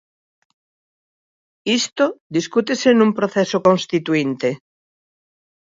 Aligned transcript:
Isto 1.79 2.05
discútese 2.35 2.89
nun 2.93 3.11
Proceso 3.19 3.57
Constituínte. 3.67 4.49